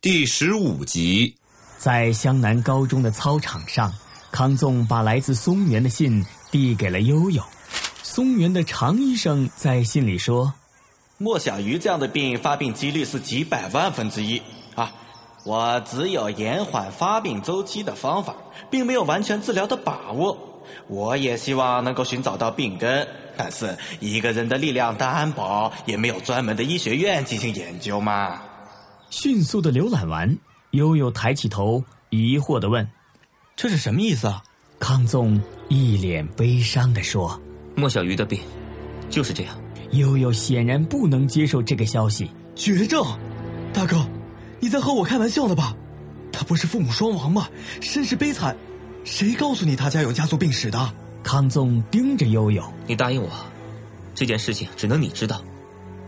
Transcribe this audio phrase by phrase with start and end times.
[0.00, 1.36] 第十五集，
[1.78, 3.92] 在湘南高中的操场上，
[4.30, 7.42] 康纵把来自松原的信递给了悠悠。
[8.02, 10.52] 松原的常医生在信里说
[11.18, 14.42] 莫小鱼这样的病发病几率是几百万分之一
[14.74, 14.92] 啊！
[15.44, 18.34] 我只有延缓发病周期的方法，
[18.70, 20.36] 并没有完全治疗的把握。
[20.88, 23.06] 我也希望能够寻找到病根，
[23.36, 28.40] 但是一个人的力量单薄，也没有专门的医学院进行研究嘛。
[29.12, 30.38] ：“迅速的浏览完，
[30.70, 32.88] 悠悠抬起头，疑惑的问
[33.54, 34.42] 这是什么意思啊？
[34.78, 37.38] 康纵，一脸悲伤的说。
[37.76, 38.40] 莫小鱼的病
[39.10, 39.54] 就是这样。
[39.90, 43.04] 悠悠显然不能接受这个消息，绝症，
[43.74, 44.08] 大哥，
[44.60, 45.76] 你在和我开玩笑呢吧？
[46.32, 47.46] 他不是父母双亡吗？
[47.82, 48.56] 身世悲惨，
[49.04, 50.94] 谁告诉你他家有家族病史的？
[51.22, 53.28] 康纵盯着悠悠，你答应我，
[54.14, 55.42] 这件事情只能你知道，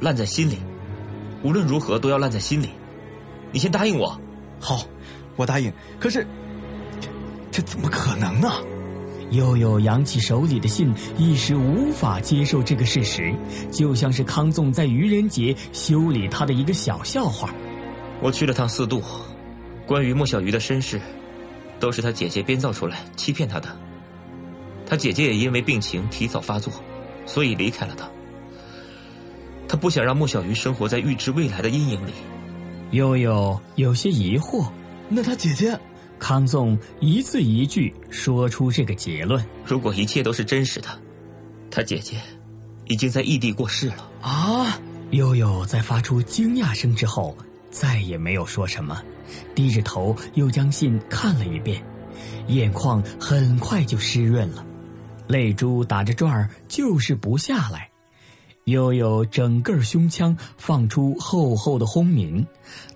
[0.00, 0.56] 烂在心里，
[1.42, 2.70] 无论如何都要烂在心里。
[3.54, 4.20] 你先答应我。
[4.60, 4.84] 好，
[5.36, 5.72] 我答应。
[6.00, 6.26] 可是，
[7.00, 7.08] 这
[7.52, 8.50] 这怎么可能呢？
[9.30, 13.32] 悠悠扬起手里的信，一时无法接受这个事实，
[13.70, 17.54] 就像是康纵在愚人节修理他的一个小笑话。
[18.20, 19.00] 我去了趟四渡，
[19.86, 21.00] 关于莫小鱼的身世，
[21.78, 23.68] 都是他姐姐编造出来欺骗他的。
[24.84, 26.72] 他姐姐也因为病情提早发作，
[27.24, 28.10] 所以离开了他。
[29.68, 32.12] 他不想让莫小鱼生活在预知未来的阴影里。
[32.94, 33.94] 悠悠有。
[33.94, 34.68] 些疑惑，
[35.08, 35.78] 那他姐姐？
[36.16, 39.44] 康纵一字一句说出这个结论。
[39.64, 40.88] 如果一切都是真实的，
[41.70, 42.18] 他姐姐
[42.86, 44.10] 已经在异地过世了。
[44.22, 47.36] 啊，悠悠在发出惊讶声之后，
[47.70, 49.02] 再也没有说什么，
[49.54, 51.84] 低着头又将信看了一遍，
[52.46, 54.64] 眼眶很快就湿润了，
[55.26, 57.90] 泪珠打着转儿，就是不下来。
[58.64, 62.46] 悠悠整个胸腔放出厚厚的轰鸣，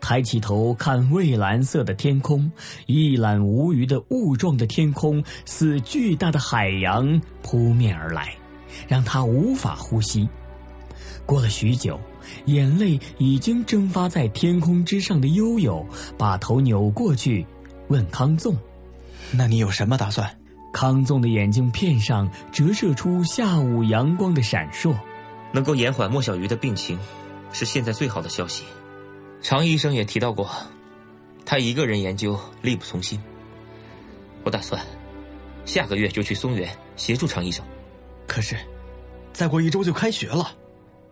[0.01, 2.51] 抬起头看蔚蓝色的天空，
[2.87, 8.35] 一览无余的雾状的天空似巨大的海洋扑面而来，
[8.89, 10.27] 让他无法呼吸。
[11.27, 12.01] 过了许久，
[12.47, 15.87] 眼泪已经蒸发在天空之上的悠悠，
[16.17, 17.47] 把头扭过去，
[17.89, 18.57] 问康纵。
[19.33, 20.35] 那你有什么打算？
[20.73, 24.95] 康纵的眼镜片上折射出下午阳光的闪烁。
[25.53, 26.99] 能够延缓莫小鱼的病情，
[27.53, 28.65] 是现在最好的消息。
[29.41, 30.51] 常医生也提到过，
[31.45, 33.21] 他一个人研究力不从心。
[34.45, 34.81] 我打算
[35.65, 37.65] 下个月就去松原协助常医生。
[38.27, 38.57] 可是，
[39.33, 40.53] 再过一周就开学了，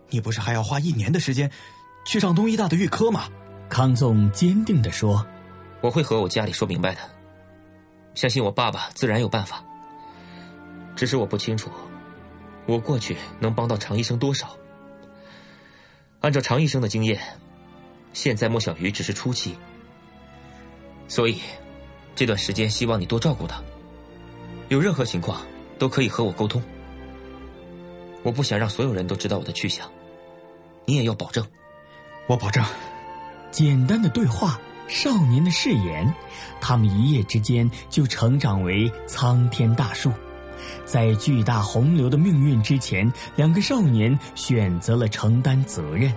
[0.09, 1.49] 你不是还要花一年的时间
[2.05, 3.29] 去上东医大的预科吗？
[3.69, 5.25] 康纵坚定地说
[5.81, 7.01] 我会和我家里说明白的，
[8.15, 9.63] 相信我爸爸自然有办法。
[10.95, 11.69] 只是我不清楚。
[12.67, 14.55] 我过去能帮到常医生多少？
[16.19, 17.19] 按照常医生的经验，
[18.11, 19.55] 现在莫小鱼只是初期，
[21.07, 21.39] 所以
[22.15, 23.63] 这段时间希望你多照顾他。
[24.67, 25.45] 有任何情况
[25.79, 26.61] 都可以和我沟通。
[28.23, 29.89] 我不想让所有人都知道我的去向，
[30.85, 31.45] 你也要保证。
[32.27, 32.61] 我保证。
[33.49, 36.13] 简单的对话，少年的誓言，
[36.59, 40.11] 他们一夜之间就成长为苍天大树。
[40.85, 46.13] 在巨大洪流的命运之前，两个少年选择了承担责任，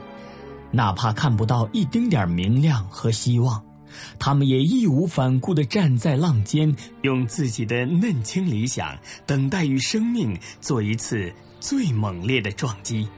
[0.71, 3.63] 哪怕看不到一丁点明亮和希望，
[4.19, 8.97] 他们也义无反顾地站在浪尖，用自己的嫩青理想，
[9.27, 13.09] 等待与生命做一次最猛烈的撞击。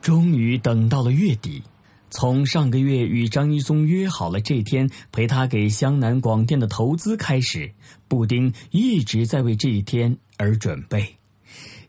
[0.00, 1.62] 终于等到了月底。
[2.12, 7.72] 从上个月与张一松约好了这天陪他给湘南广电的投资开始，
[8.06, 11.16] 布丁一直在为这一天而准备。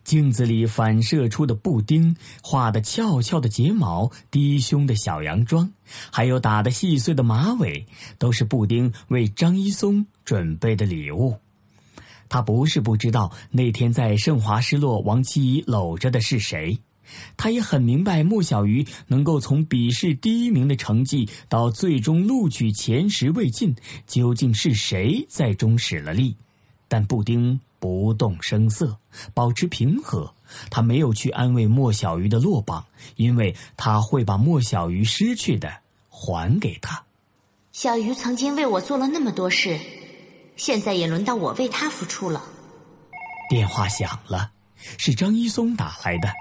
[0.06, 5.70] 镜子里反射出的布丁画的翘翘的睫毛、低胸的小洋装，
[6.10, 7.86] 还有打的细碎的马尾，
[8.18, 11.38] 都是布丁为张一松准备的礼物。
[12.30, 16.80] 他不是不知道那天在盛华失落，王七怡搂着的是谁。
[17.36, 23.76] 他也很明白莫小鱼能够从笔试第一名的成绩到最终录取前十未进，
[24.08, 26.36] 究竟是谁在中使了力。
[26.88, 28.98] 但布丁不动声色，
[29.34, 30.34] 保持平和。
[30.70, 32.86] 他没有去安慰莫小鱼的落榜，
[33.16, 35.74] 因为他会把莫小鱼失去的
[36.10, 37.04] 还给他。
[37.72, 39.80] 小鱼曾经为我做了那么多事，
[40.56, 42.44] 现在也轮到我为他付出了。
[43.50, 44.52] 电话响了，
[45.00, 46.32] 是张一松打来的。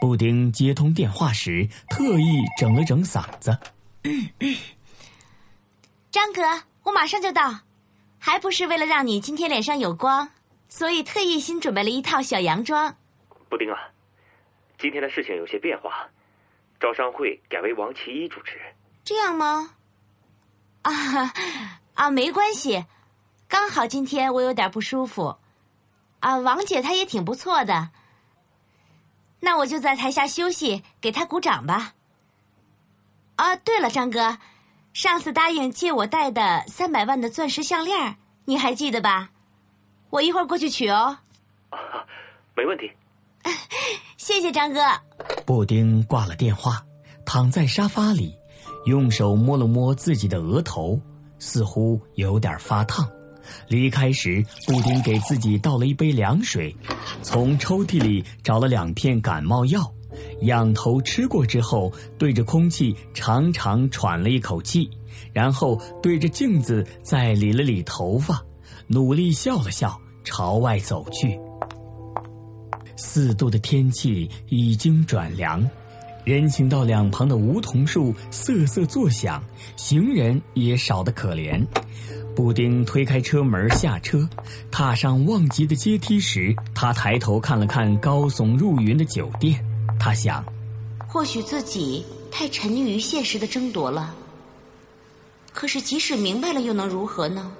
[0.00, 3.58] 布丁接通电话时，特意整了整嗓子
[6.10, 6.42] ：“张哥，
[6.84, 7.60] 我马上就到，
[8.18, 10.30] 还不是为了让你今天脸上有光，
[10.68, 12.96] 所以特意新准备了一套小洋装。”
[13.48, 13.78] 布丁啊，
[14.78, 16.08] 今天的事情有些变化，
[16.80, 18.58] 招商会改为王其一主持。
[19.04, 19.74] 这样吗？
[20.82, 20.92] 啊
[21.94, 22.84] 啊，没关系，
[23.48, 25.36] 刚好今天我有点不舒服。
[26.20, 27.90] 啊，王姐她也挺不错的。
[29.40, 31.94] 那我就在台下休息，给他鼓掌吧。
[33.36, 34.38] 啊，对了，张哥，
[34.92, 38.16] 上次答应借我戴的三百万的钻石项链，
[38.46, 39.30] 你还记得吧？
[40.10, 41.18] 我一会儿过去取哦。
[41.70, 41.78] 啊，
[42.56, 42.90] 没问题。
[44.16, 44.80] 谢谢张哥。
[45.44, 46.82] 布丁挂了电话，
[47.24, 48.36] 躺在沙发里，
[48.86, 51.00] 用手摸了摸自己的额头，
[51.38, 53.08] 似乎有点发烫。
[53.68, 56.74] 离开时，布丁给自己倒了一杯凉水，
[57.22, 59.92] 从抽屉里找了两片感冒药，
[60.42, 64.88] 仰头吃过之后，对着空气长长喘了一口气，
[65.32, 68.42] 然后对着镜子再理了理头发，
[68.86, 71.38] 努力笑了笑，朝外走去。
[72.96, 75.68] 四度的天气已经转凉，
[76.24, 79.44] 人行道两旁的梧桐树瑟瑟作响，
[79.76, 81.62] 行人也少得可怜。
[82.36, 84.28] 布丁推开车门下车，
[84.70, 89.64] 踏上望极的阶梯时，他抬头看了看高耸入云的酒店，
[89.98, 90.44] 他想：
[91.08, 94.14] 或许自己太沉溺于现实的争夺了。
[95.54, 97.50] 可是即使明白了，又能如何呢？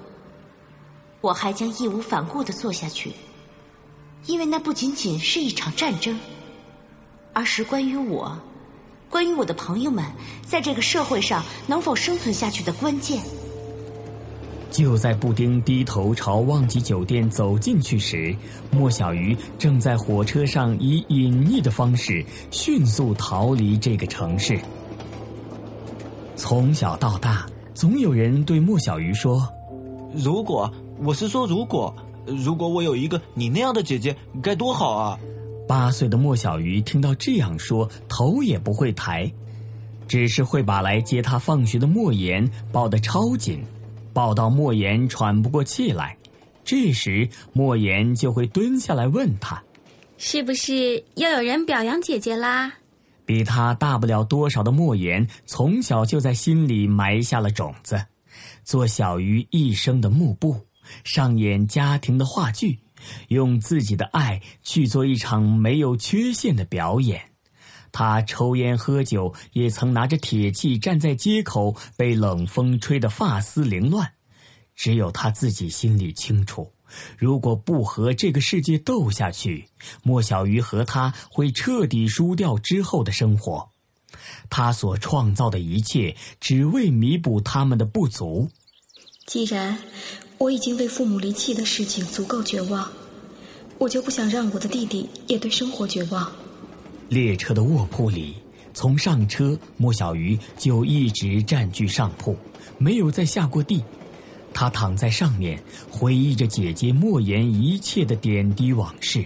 [1.22, 3.12] 我还将义无反顾的做下去。
[4.26, 6.20] 因为那不仅仅是一场战争，
[7.32, 8.38] 而是关于我，
[9.08, 10.04] 关于我的朋友们
[10.46, 13.22] 在这个社会上能否生存下去的关键。
[14.76, 18.36] 就在布丁低头朝旺吉酒店走进去时，
[18.70, 24.60] 莫小鱼正在火车上以隐匿的方式迅速逃离这个城市。
[26.36, 29.48] 从小到大，总有人对莫小鱼说
[30.14, 30.70] ：“如果
[31.02, 31.94] 我是说如果。”
[32.26, 35.16] 如果我有一个你那样的姐姐，该多好啊！
[35.68, 39.32] 八岁的莫小鱼听到这样说，头也不会抬，
[40.08, 43.62] 只是会把来接他放学的莫言抱得超紧，
[44.16, 46.16] 抱到莫言喘不过气来。
[46.64, 49.62] 这时莫言就会蹲下来问他
[50.16, 52.72] ：“是不是又有人表扬姐姐啦？”
[53.26, 58.06] 比他大不了多少的莫言，从小就在心里埋下了种子，
[58.64, 60.58] 做小鱼一生的幕布。
[61.04, 62.78] 上演家庭的话剧，
[63.28, 67.20] 用自己的爱去做一场没有缺陷的表演。
[67.98, 74.12] 他抽烟喝酒，也曾拿着铁器站在街口，被冷风吹得发丝凌乱。
[74.74, 76.70] 只有他自己心里清楚，
[77.16, 79.70] 如果不和这个世界斗下去，
[80.02, 83.70] 莫小鱼和他会彻底输掉之后的生活。
[84.50, 88.50] 他所创造的一切，只为弥补他们的不足。
[89.24, 89.78] 既然。
[90.38, 92.92] 我已经为父母离弃的事情足够绝望，
[93.78, 96.30] 我就不想让我的弟弟也对生活绝望。
[97.08, 98.34] 列车的卧铺里，
[98.74, 102.36] 从上车，莫小鱼就一直占据上铺，
[102.78, 103.82] 没有再下过地。
[104.52, 109.24] 他躺在上面，回忆着姐姐莫言一切的点滴往事。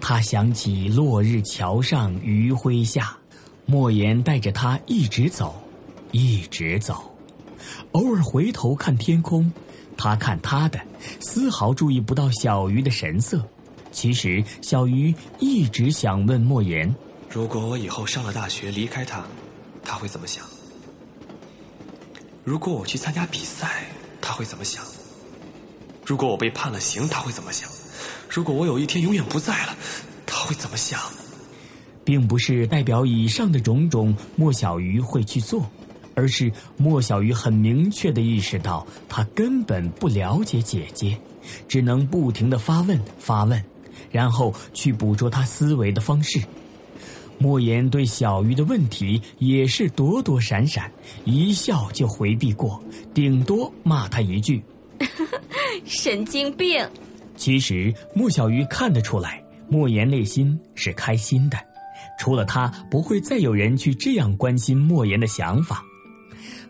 [0.00, 3.16] 他想起落日桥上余晖下，
[3.64, 5.54] 莫言带着他一直走，
[6.12, 7.12] 一直走，
[7.92, 9.52] 偶尔回头看天空。
[9.96, 10.78] 他看他的，
[11.20, 13.42] 丝毫注意不到小鱼的神色。
[13.96, 16.94] 其实小鱼一直想问莫言：
[17.30, 19.24] 如果我以后上了大学离开他，
[19.82, 20.44] 他会怎么想？
[22.44, 23.86] 如果我去参加比赛，
[24.20, 24.84] 他会怎么想？
[26.04, 27.70] 如果我被判了刑，他会怎么想？
[28.28, 29.74] 如果我有一天永远不在了，
[30.26, 31.00] 他会怎么想？
[32.04, 35.70] 并不是代表以上的种种，莫小鱼会去做。
[36.14, 41.18] 而是莫小鱼很明确的意识到，他根本不了解姐姐，
[41.66, 43.62] 只能不停的发问发问，
[44.10, 46.40] 然后去捕捉他思维的方式。
[47.38, 50.90] 莫言对小鱼的问题也是躲躲闪闪，
[51.24, 54.62] 一笑就回避过，顶多骂他一句
[55.84, 56.88] ：“神经病。”
[57.36, 61.58] 其实莫小鱼看得出来，莫言内心是开心的。
[62.18, 65.84] 除了他，不会再有人去这样关心莫言的想法。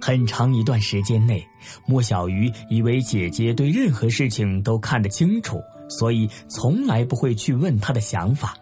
[0.01, 1.47] 很长一段时间内，
[1.87, 8.55] 莫小鱼以为姐姐对任何事情都看得清楚，所以从来不会去问他的想法。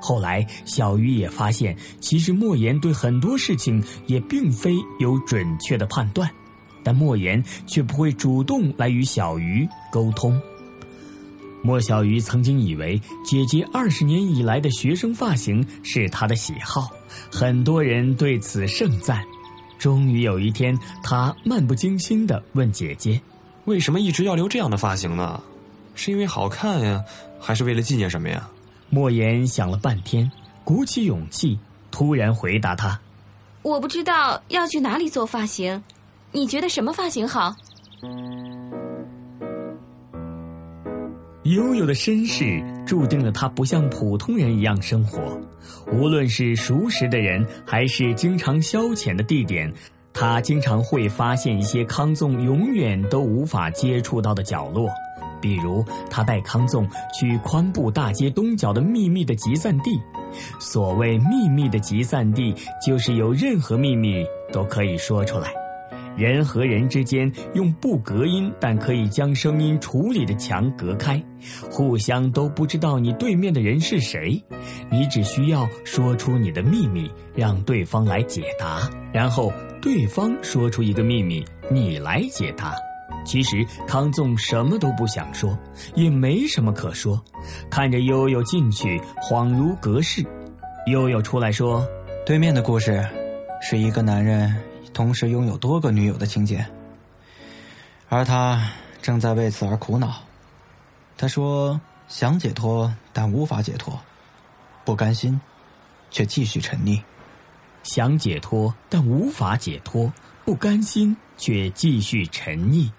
[0.00, 6.30] 后来，小鱼也发现，其实莫言对很多事情也并非有准确的判断，
[6.84, 10.40] 但莫言却不会主动来与小鱼沟通。
[11.64, 16.88] 莫小鱼曾经以为姐姐二十年以来的学生发型是她的喜好，
[17.32, 19.20] 很多人对此盛赞。
[19.76, 23.20] 终于有一天，他漫不经心地问姐姐
[23.66, 25.42] ：“为什么一直要留这样的发型呢？
[25.98, 27.04] 是因为好看呀，
[27.40, 28.48] 还是为了纪念什么呀？”
[28.88, 30.30] 莫言想了半天，
[30.62, 31.58] 鼓起勇气，
[31.90, 32.98] 突然回答他
[33.62, 35.82] ：“我不知道要去哪里做发型，
[36.30, 37.54] 你觉得什么发型好？”
[41.42, 45.38] 悠悠的身世注定了他不像普通人一样生活，
[45.90, 49.72] 无论是熟识的人，还是经常消遣的地点，
[50.12, 54.88] 他经常会发现一些康纵永远都无法接触到的角落。
[55.40, 59.90] 比如，他带康纵去宽布大街东角的秘密的集散地。
[60.60, 62.54] 所谓秘密的集散地，
[62.86, 65.52] 就是有任何秘密都可以说出来。
[66.16, 71.22] 人和人之间用不隔音但可以将声音处理的墙隔开，
[71.70, 74.42] 互相都不知道你对面的人是谁，
[74.90, 82.74] 你只需要说出你的秘密，让对方来解答，然后对方说出一个秘密，你来解答。
[83.24, 85.58] 其实康纵什么都不想说，
[85.94, 87.22] 也没什么可说，
[87.70, 90.24] 看着悠悠进去，恍如隔世。
[90.86, 91.86] 悠悠出来说
[92.24, 93.06] ：“对面的故事，
[93.60, 94.54] 是一个男人。”
[94.94, 96.66] 同时拥有多个女友的情节，
[98.08, 98.68] 而他
[99.00, 100.24] 正在为此而苦恼。
[101.16, 103.92] 他说：“想解脱，但无法解脱；
[104.84, 105.40] 不甘心，
[106.10, 107.00] 却继续沉溺。
[107.84, 110.10] 想解脱，但无法解脱；
[110.44, 112.90] 不甘心，却继续沉溺。”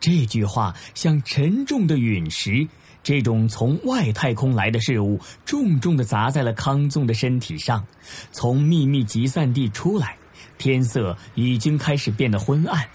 [0.00, 2.66] 这句话像沉重的陨石，
[3.02, 7.86] 这种从外太空来的事物，重重的砸在了康纵的身体上。
[8.32, 10.16] 从秘密集散地出来。
[10.56, 12.86] 天色已经开始变得昏暗，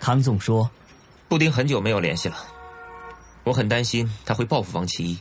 [0.00, 0.68] 康纵说
[1.28, 2.36] ：“布丁很久没有联系了，
[3.44, 5.18] 我很担心他会报复王其一。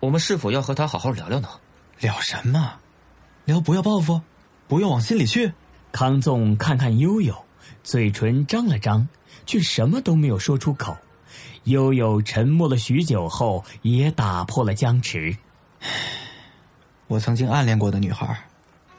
[0.00, 1.48] 我们是否要和他好好聊聊呢？
[2.00, 2.78] 聊什么？
[3.46, 4.20] 聊不要报复，
[4.68, 5.52] 不要往心里去。”
[5.92, 7.34] 康纵看看悠悠，
[7.82, 9.08] 嘴唇张了张，
[9.44, 10.96] 却什么都没有说出口。
[11.64, 15.36] 悠悠沉默了许久后，也打破了僵持。
[17.08, 18.38] 我曾经暗恋过的女孩，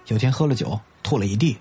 [0.07, 1.57] 有天喝了酒，吐了一地。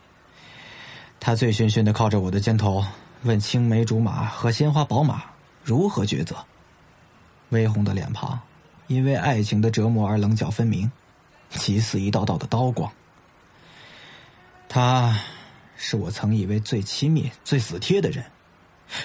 [1.20, 2.84] 他醉醺醺的靠着我的肩头，
[3.22, 5.22] 问青梅竹马和鲜花宝马
[5.62, 6.36] 如何抉择。
[7.50, 8.38] 微红的脸庞，
[8.88, 10.90] 因为爱情的折磨而棱角分明，
[11.50, 12.90] 极似一道道的刀光。
[14.68, 15.16] 他，
[15.76, 18.24] 是我曾以为最亲密、最死贴的人，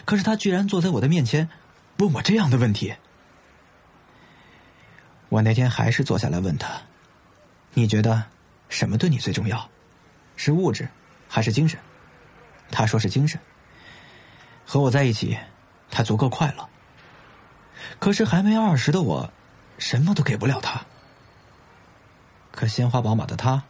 [0.06, 1.50] 可是他居然坐在我的面前，
[1.98, 2.96] 问我这样的问题。
[5.30, 6.82] 我那天还是坐下来问他
[7.74, 8.26] ：“你觉得，
[8.70, 9.70] 什么对你最重要？
[10.36, 10.90] 是物质，
[11.28, 11.80] 还是精神？”
[12.70, 13.40] 他说是精神。
[14.66, 15.38] 和我在一起，
[15.90, 16.70] 他足够快乐。
[18.00, 19.34] 可是还没二十的我，
[19.78, 20.82] 什么都给不了他。
[22.52, 23.64] 可鲜花宝马的他，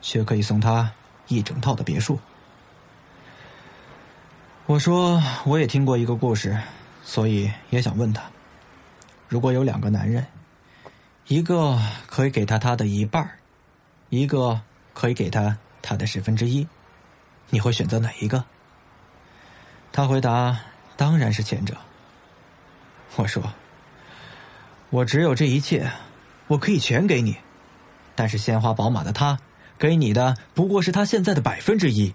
[0.00, 0.92] 却可以送他
[1.28, 2.18] 一整套的别墅。
[4.66, 6.58] 我说我也听过一个故事，
[7.02, 8.22] 所以也想问他：
[9.28, 10.26] 如果有两个男人，
[11.26, 13.30] 一个可以给他他的一半
[14.08, 14.62] 一个
[14.94, 16.66] 可以给他他的十分之一。
[17.50, 18.42] 你会选择哪一个？
[19.92, 20.58] 他回答
[20.96, 21.76] ：“当然是前者。”
[23.16, 23.52] 我说
[24.88, 25.92] ：“我只有这一切，
[26.46, 27.36] 我可以全给你，
[28.14, 29.38] 但是鲜花宝马的他，
[29.78, 32.14] 给你的不过是他现在的百分之一。”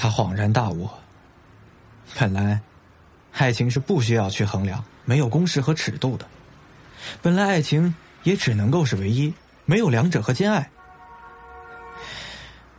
[0.00, 0.88] 他恍然大悟：
[2.16, 2.60] 本来，
[3.32, 6.24] 爱情是不需要去衡量，没有公式和尺度的；
[7.20, 10.70] 本来爱情也只能够是唯一，没有两者和兼爱。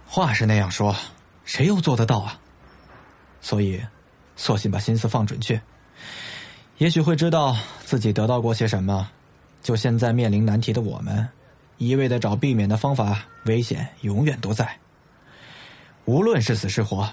[0.07, 0.95] 话是那样说，
[1.43, 2.39] 谁又做得到啊？
[3.41, 3.85] 所以，
[4.37, 5.61] 索性把心思放准确，
[6.77, 9.09] 也许会知道自己得到过些什么。
[9.61, 11.27] 就现在面临难题的我们，
[11.79, 14.79] 一味的找避免的方法，危险永远都在。
[16.09, 17.07] 无论是死是活，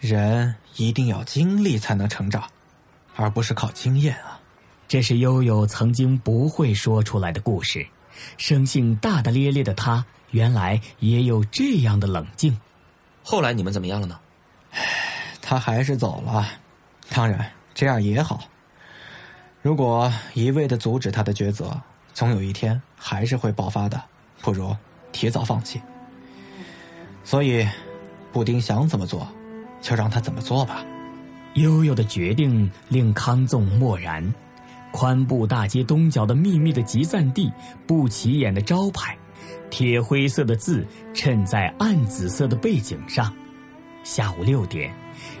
[0.00, 2.42] 人一定要经历才能成长，
[3.14, 4.40] 而不是靠经验啊。
[4.88, 7.86] 这是悠悠曾经不会说出来的故事。
[8.36, 10.04] 生性大大咧咧的他。
[10.32, 12.58] 原来也有这样的冷静，
[13.22, 14.18] 后来你们怎么样了呢？
[15.40, 16.46] 他还是走了，
[17.08, 18.40] 当然这样也好。
[19.62, 21.80] 如果一味的阻止他的抉择，
[22.12, 24.02] 总有一天还是会爆发的，
[24.42, 24.76] 不如
[25.12, 25.80] 提早放弃。
[27.28, 27.68] 所以，
[28.32, 29.28] 布丁想怎么做，
[29.82, 30.82] 就让他怎么做吧。
[31.56, 34.32] 悠悠的决定令康纵默然。
[34.92, 37.52] 宽布大街东角的秘密的集散地，
[37.86, 39.14] 不起眼的招牌，
[39.68, 43.30] 铁灰色的字衬在暗紫色的背景上。
[44.02, 44.90] 下午六点，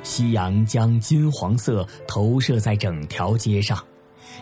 [0.02, 3.82] 夕阳将金黄色投射在整条街上，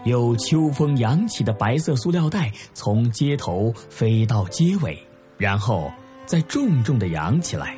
[0.03, 4.99] 有秋风扬起的白色塑料袋从街头飞到街尾，
[5.39, 5.93] 然后
[6.27, 7.77] 再重重的扬起来，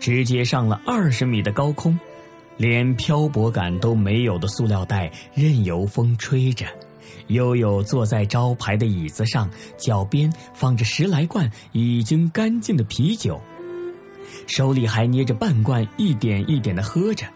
[0.00, 1.98] 直接上了二十米的高空。
[2.56, 6.66] 连漂泊感都没有的塑料袋任由风吹着，
[7.28, 13.40] 悠悠坐在招牌的椅子上，脚边放着十来罐已经干净的啤酒，
[14.48, 17.26] 手里还捏着半罐，一点一点的喝着，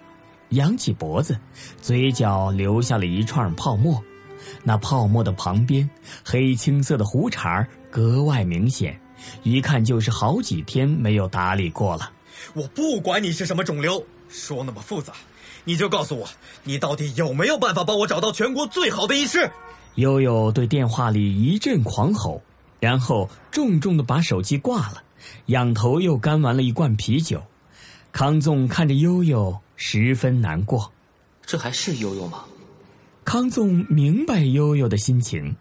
[0.49, 1.39] 扬起脖子，
[1.81, 4.03] 嘴角留下了一串泡沫，
[4.65, 5.89] 那泡沫的旁边，
[6.25, 8.99] 黑青色的胡茬格外明显，
[9.43, 12.11] 一看就是好几天没有打理过了。
[12.55, 14.05] 我不管你是什么肿瘤。
[14.29, 15.13] 说那么复杂，
[15.65, 16.27] 你就告诉我，
[16.65, 19.51] 你到底有没有办法帮我找到全国最好的医师？
[19.97, 22.41] 悠悠对电话里一阵狂吼，
[22.81, 25.03] 然后重重的把手机挂了，
[25.47, 27.43] 仰头又干完了一罐啤酒。
[28.11, 30.91] 康纵看着悠悠，十分难过。
[31.45, 32.45] 这还是悠悠吗？
[33.23, 35.57] 康纵明白悠悠的心情。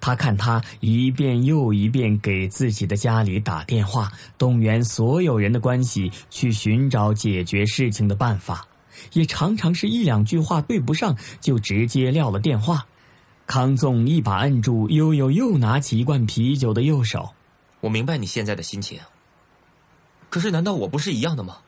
[0.00, 8.66] 他看他一遍又一遍给自己的家里打电话，动员所有人的关系去寻找解决事情的办法，
[9.12, 12.86] 也常常是一两句话对不上就直接撂了电话。
[13.46, 17.34] 康纵一把摁住悠悠又拿起一罐啤酒的右手。
[17.80, 19.00] 我明白你现在的心情，
[20.30, 21.58] 可是难道我不是一样的吗？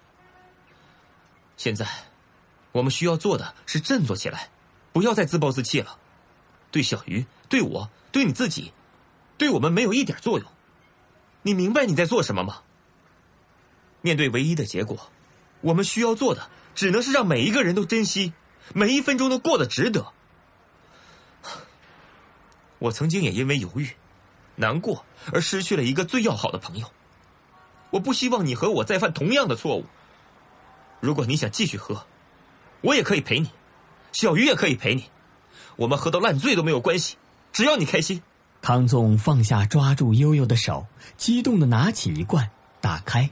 [1.57, 1.87] 现在，
[2.73, 4.49] 我们需要做的是振作起来，
[4.93, 5.99] 不要再自暴自弃了。
[6.71, 7.91] 对小鱼，对我。
[8.13, 8.73] 对你自己，
[9.37, 10.49] 对我们没有一点作用。
[11.43, 12.63] 你明白你在做什么吗？
[14.03, 15.11] 面对唯一的结果，
[15.63, 18.33] 我们需要做的只能是让每一个人都珍惜
[18.73, 20.13] 每一分钟都过得值得。
[22.79, 23.91] 我曾经也因为犹豫、
[24.55, 26.93] 难过而失去了一个最要好的朋友。
[27.91, 29.87] 我不希望你和我再犯同样的错误。
[31.01, 32.07] 如果你想继续喝，
[32.81, 33.51] 我也可以陪你，
[34.13, 35.11] 小鱼也可以陪你，
[35.75, 37.17] 我们喝到烂醉都没有关系。
[37.55, 38.21] 只要你开心，
[38.61, 43.31] 康纵放下抓住悠悠的手，激动的拿起一罐，打开，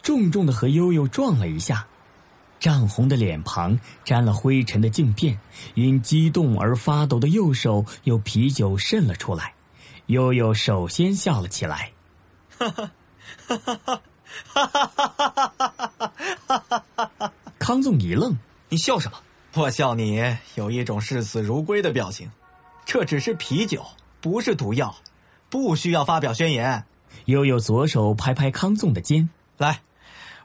[0.00, 1.88] 重重的和悠悠撞了一下，
[2.60, 5.40] 涨红的脸庞沾了灰尘的镜片，
[5.74, 9.54] 因激动而发抖的右手有啤酒渗了出来，
[10.06, 11.90] 悠悠首先笑了起来，
[12.56, 12.90] 哈哈，
[13.48, 13.98] 哈哈哈
[14.46, 17.32] 哈哈哈哈哈哈哈！
[17.58, 19.18] 康纵一愣，你笑什么？
[19.54, 22.30] 我笑你有一种视死如归的表情。
[22.84, 23.84] 这只是啤酒，
[24.20, 24.94] 不是毒药，
[25.50, 26.84] 不需要发表宣言。
[27.26, 29.80] 悠悠左手拍拍康纵的肩，来，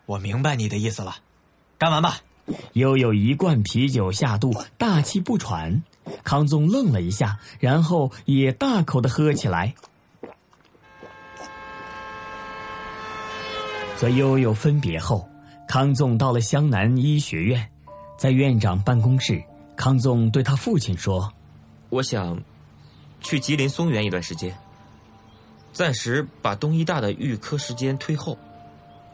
[0.05, 1.15] 我明白你的意思了，
[1.77, 2.17] 干完吧。
[2.73, 5.83] 悠悠一罐啤酒下肚，大气不喘。
[6.23, 9.75] 康纵愣了一下，然后也大口的喝起来。
[13.95, 15.29] 和悠悠分别后，
[15.67, 17.69] 康纵到了湘南医学院，
[18.17, 19.43] 在院长办公室，
[19.75, 21.31] 康纵对他父亲说。
[21.89, 22.41] 我想
[23.21, 24.55] 去吉林松原一段时间，
[25.73, 28.37] 暂时把东医大的预科时间推后。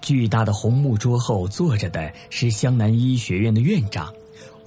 [0.02, 4.14] 巨大的红木桌后坐着的是湘南医学院的院长，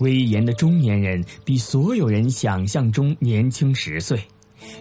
[0.00, 4.20] 威严的中年人，比所有人想象中年轻十岁，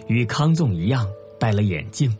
[0.08, 1.06] 与康纵一样
[1.38, 2.12] 戴了眼镜，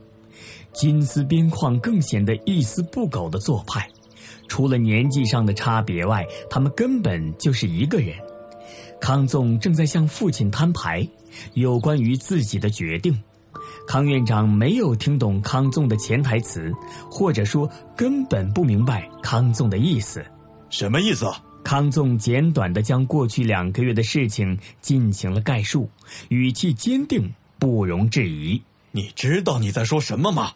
[0.73, 3.89] 金丝边框更显得一丝不苟的做派。
[4.47, 8.17] 除了年纪上的差别外，他们根本就是一个人。
[9.01, 11.07] 康纵正在向父亲摊牌，
[11.55, 13.17] 有关于自己的决定。
[13.87, 16.73] 康院长没有听懂康纵的潜台词，
[17.11, 20.25] 或者说根本不明白康纵的意思。
[20.71, 21.27] 什么意思？
[21.65, 25.91] 康纵简短的将过去两个月的事情进行了概述，
[26.29, 28.63] 语气坚定，不容置疑。
[28.91, 30.53] 你知道你在说什么吗？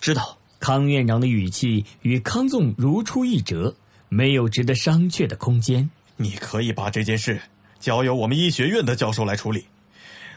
[0.00, 0.36] 知道。
[0.58, 3.74] 康院长的语气与康纵如出一辙，
[4.10, 5.88] 没有值得商榷的空间。
[6.18, 7.40] 你可以把这件事。
[7.80, 9.66] 交由我们医学院的教授来处理，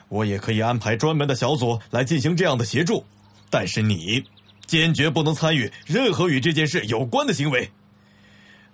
[0.08, 3.06] 我也可以安排专门的小组来进行这样的协助，
[3.49, 4.23] 但是你
[4.65, 7.69] 坚决不能参与任何与这件事有关的行为。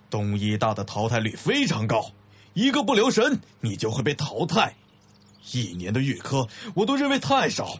[0.08, 2.12] 东医大的淘汰率非常高，
[2.54, 4.74] 一个不留神你就会被淘汰。
[5.52, 7.78] 一年的预科我都认为太少，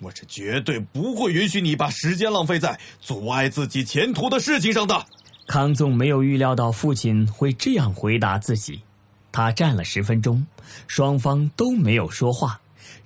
[0.00, 5.04] 我是绝对不会允许你把时间浪费在阻碍自己前途的事情上的。
[5.46, 8.80] 康纵没有预料到父亲会这样回答自己。
[9.36, 10.46] 他站了十分钟，
[10.86, 12.58] 双方都没有说话，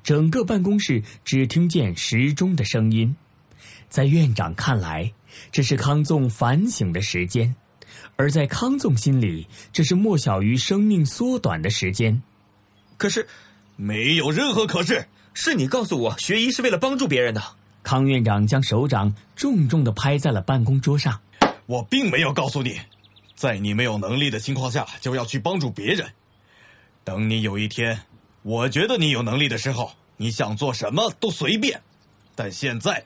[0.05, 3.16] 整个办公室只听见时钟的声音。
[3.88, 5.12] 在院长看来，
[5.51, 7.53] 这是康纵反省的时间；
[8.14, 12.23] 而在康纵心里，这是莫小鱼生命缩短的时间。
[12.97, 13.27] 可是，
[13.75, 15.05] 没有任何可是。
[15.35, 17.43] 是你告诉我，学医是为了帮助别人的。
[17.83, 21.21] 康院长将手掌重重的拍在了办公桌上。
[21.66, 22.79] 我并没有告诉你，
[23.35, 26.09] 在你没有能力的情况下就要去帮助别人。
[27.05, 28.03] 等你有一天，
[28.43, 31.83] 我觉得你有能力的时候，你想做什么都随便。
[32.35, 33.05] 但现在，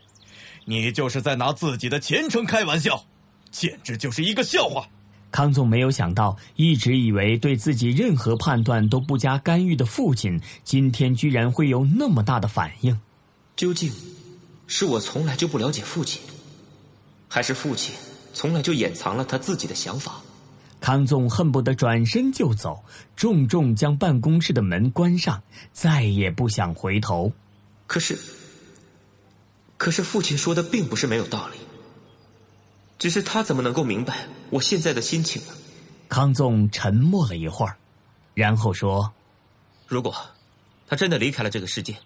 [0.64, 3.04] 你就是在拿自己的前程开玩笑，
[3.50, 4.88] 简直就是一个笑话。
[5.30, 13.00] 康纵没有想到，一直以为对自己任何判断都不加干预的父亲，今天居然会有那么大的反应。
[13.56, 13.92] 究竟，
[14.66, 16.22] 是我从来就不了解父亲，
[17.28, 17.94] 还是父亲
[18.32, 20.22] 从来就掩藏了他自己的想法？
[20.84, 22.84] 康纵恨不得转身就走，
[23.16, 25.42] 重重将办公室的门关上，
[25.72, 27.32] 再也不想回头。
[27.86, 28.18] 可是，
[29.78, 31.56] 可是父亲说的并不是没有道理。
[32.98, 35.54] 只是他怎么能够明白我现在的心情呢？
[36.10, 37.78] 康纵沉默了一会儿，
[38.34, 39.14] 然后说
[39.88, 40.14] ：“如果
[40.86, 41.96] 他真的离开了这个世界，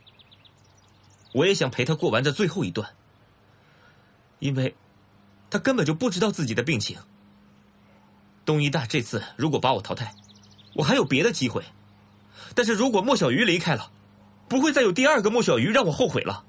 [1.32, 2.88] 我也想陪他过完这最后一段，
[4.38, 4.76] 因为，
[5.50, 6.96] 他根本就不知道自己的病情。
[8.48, 10.14] 东医大这次如果把我淘汰，
[10.72, 11.61] 我还有别的机会；
[12.54, 13.90] 但是如果莫小鱼离开了，
[14.48, 16.44] 不会再有第二个莫小鱼让我后悔了。”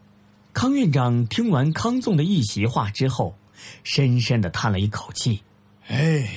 [0.55, 3.35] 康院长听完康纵的一席话之后。
[3.83, 5.41] 深深的叹了一口气，
[5.87, 6.29] 哎，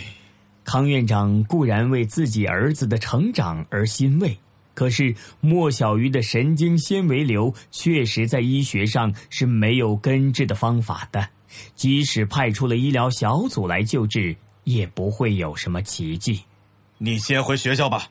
[0.65, 4.37] 康院长固然为自己儿子的成长而欣慰，
[4.75, 11.29] 可是莫小鱼的神经纤维瘤确实在医学上是没有根治的方法的，
[11.77, 16.43] 即使派出了医疗小组来救治，也不会有什么奇迹。
[16.99, 18.09] 你先回学校吧，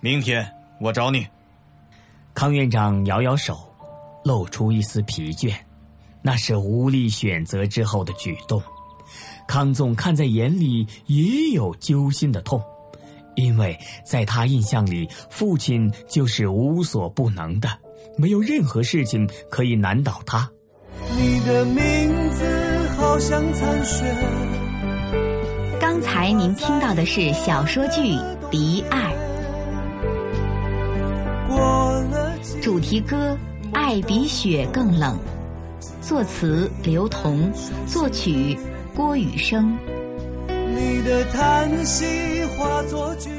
[0.00, 1.26] 明天我找你。
[2.34, 3.58] 康院长摇摇手，
[4.24, 5.54] 露出一丝疲倦。
[6.20, 8.60] 那是无力选择之后的举动，
[9.46, 12.60] 康总看在眼里，也有揪心的痛，
[13.36, 17.68] 因为在他印象里，父亲就是无所不能的，
[18.16, 20.50] 没有任何事情可以难倒他。
[21.16, 24.57] 你的名字好像残雪。
[26.18, 28.00] 来您听到的是小说剧
[28.50, 29.14] 《离爱》，
[32.60, 33.38] 主题歌
[33.72, 35.16] 《爱比雪更冷》。
[36.04, 37.52] 作词刘同，
[37.86, 38.58] 作曲
[38.96, 39.78] 郭雨生。
[40.48, 43.37] 你的叹息化作句。